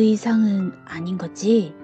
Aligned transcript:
이상은 0.00 0.72
아닌 0.86 1.18
거지? 1.18 1.74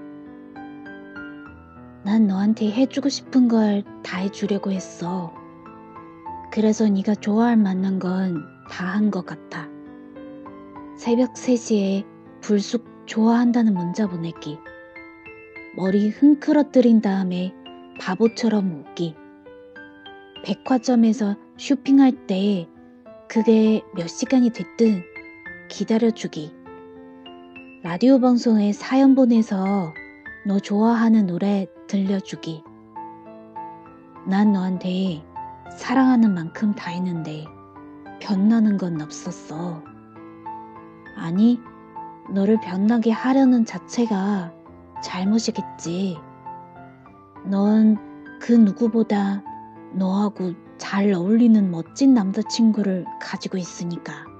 난 2.04 2.26
너한테 2.26 2.70
해주고 2.70 3.08
싶은 3.08 3.48
걸 3.48 3.82
다 4.02 4.18
해주려고 4.18 4.70
했어. 4.70 5.32
그래서 6.52 6.88
네가 6.88 7.16
좋아할 7.16 7.56
만한 7.56 7.98
건 7.98 8.44
다 8.70 8.86
한 8.94 9.10
것 9.10 9.26
같아. 9.26 9.68
새벽 10.96 11.34
3시에 11.34 12.04
불쑥 12.40 12.84
좋아한다는 13.06 13.74
문자 13.74 14.06
보내기. 14.06 14.58
머리 15.76 16.08
흥크러뜨린 16.08 17.00
다음에 17.02 17.52
바보처럼 18.00 18.72
웃기. 18.88 19.14
백화점에서 20.44 21.36
쇼핑할 21.58 22.26
때 22.26 22.68
그게 23.28 23.82
몇 23.94 24.06
시간이 24.08 24.50
됐든 24.50 25.02
기다려주기. 25.68 26.54
라디오 27.82 28.18
방송에 28.20 28.72
사연 28.72 29.14
보내서 29.14 29.92
너 30.46 30.58
좋아하는 30.58 31.26
노래 31.26 31.66
들려주기. 31.86 32.62
난 34.26 34.52
너한테 34.52 35.24
사랑하는 35.76 36.32
만큼 36.34 36.74
다 36.74 36.90
했는데 36.90 37.44
변나는 38.20 38.78
건 38.78 39.00
없었어. 39.00 39.82
아니, 41.16 41.60
너를 42.30 42.58
변나게 42.60 43.10
하려는 43.10 43.64
자체가 43.64 44.52
잘못이겠지. 45.02 46.16
넌 47.44 48.14
그 48.44 48.52
누구보다 48.52 49.42
너하고 49.94 50.52
잘 50.76 51.14
어울리는 51.14 51.70
멋진 51.70 52.12
남자친구를 52.12 53.06
가지고 53.22 53.56
있으니까. 53.56 54.33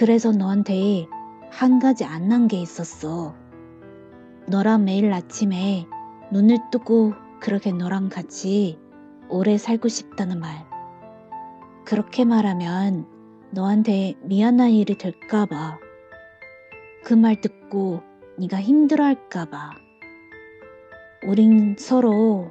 그래서 0.00 0.32
너한테 0.32 1.06
한 1.50 1.78
가지 1.78 2.04
안 2.06 2.26
난 2.28 2.48
게 2.48 2.56
있었어. 2.56 3.34
너랑 4.46 4.86
매일 4.86 5.12
아침에 5.12 5.86
눈을 6.32 6.56
뜨고 6.72 7.12
그렇게 7.38 7.70
너랑 7.70 8.08
같이 8.08 8.78
오래 9.28 9.58
살고 9.58 9.88
싶다는 9.88 10.40
말. 10.40 10.66
그렇게 11.84 12.24
말하면 12.24 13.04
너한테 13.50 14.14
미안한 14.22 14.70
일이 14.70 14.96
될까봐. 14.96 15.78
그 17.04 17.12
말 17.14 17.42
듣고 17.42 18.00
네가 18.38 18.58
힘들어할까봐. 18.58 19.72
우린 21.26 21.76
서로 21.78 22.50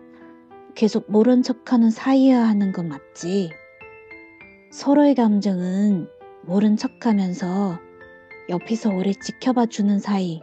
계속 0.75 1.11
모른 1.11 1.42
척하는 1.42 1.89
사이야 1.89 2.47
하는 2.47 2.72
건 2.73 2.89
맞지. 2.89 3.50
서로의 4.72 5.16
감정은 5.16 6.08
모른 6.50 6.78
척하면서 6.78 7.80
옆에서 8.50 8.89
오래 8.89 9.14
지켜봐 9.14 9.67
주는 9.67 10.00
사이. 10.00 10.42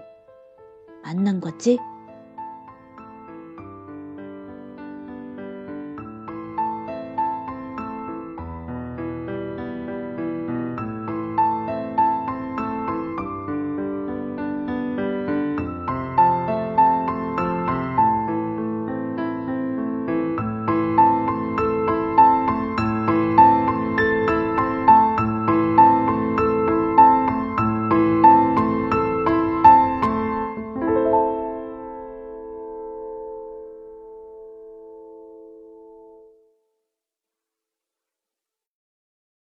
만난 1.03 1.41
거지? 1.41 1.81